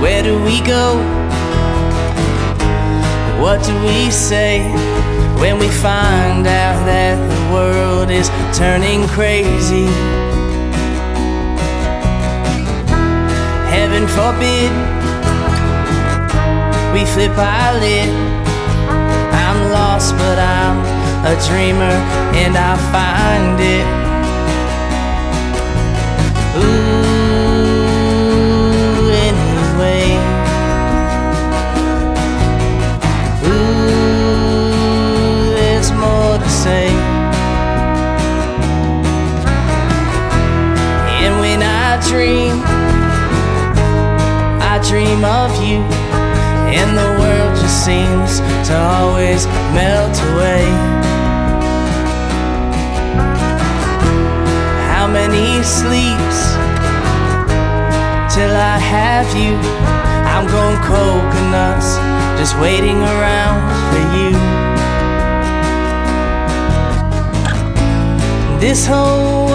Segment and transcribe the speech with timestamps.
[0.00, 0.96] Where do we go?
[3.40, 4.60] What do we say
[5.40, 9.86] when we find out that the world is turning crazy?
[13.68, 14.72] Heaven forbid
[16.94, 18.08] we flip our lid.
[19.44, 20.78] I'm lost, but I'm
[21.24, 21.94] a dreamer,
[22.40, 24.09] and I find it.
[42.08, 42.62] Dream,
[44.62, 45.80] I dream of you,
[46.72, 50.64] and the world just seems to always melt away.
[54.92, 56.38] How many sleeps
[58.34, 59.56] till I have you?
[60.32, 61.98] I'm going coconuts,
[62.38, 64.30] just waiting around for you.
[68.60, 69.49] This whole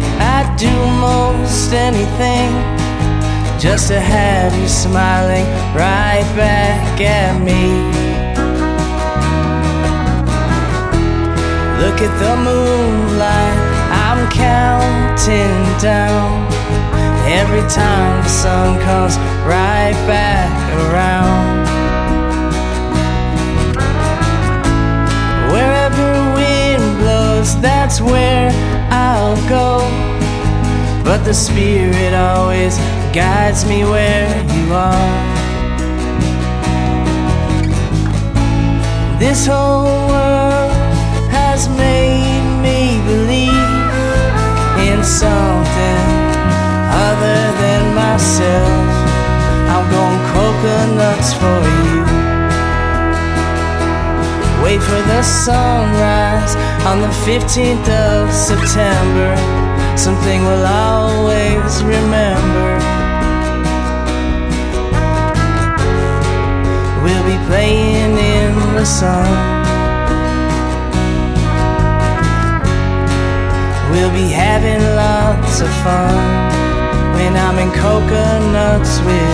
[0.00, 2.50] I'd do most anything
[3.58, 7.62] just to have you smiling right back at me.
[11.80, 13.58] Look at the moonlight,
[14.04, 16.44] I'm counting down.
[17.26, 20.50] Every time the sun comes right back
[20.84, 21.64] around.
[25.52, 28.50] Wherever wind blows, that's where
[28.90, 29.73] I'll go.
[31.14, 32.76] But the Spirit always
[33.14, 35.14] guides me where you are.
[39.20, 40.72] This whole world
[41.30, 43.94] has made me believe
[44.90, 46.04] in something
[47.06, 48.90] other than myself.
[49.70, 52.02] I'm going coconuts for you.
[54.64, 59.63] Wait for the sunrise on the 15th of September.
[59.96, 62.70] Something we'll always remember.
[67.02, 69.54] We'll be playing in the sun.
[73.90, 76.54] We'll be having lots of fun
[77.14, 79.33] when I'm in coconuts with.